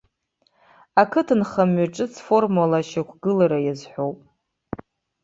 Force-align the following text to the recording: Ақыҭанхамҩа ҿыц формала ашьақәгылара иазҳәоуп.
Ақыҭанхамҩа 1.01 1.93
ҿыц 1.95 2.13
формала 2.25 2.77
ашьақәгылара 2.81 3.59
иазҳәоуп. 3.61 4.19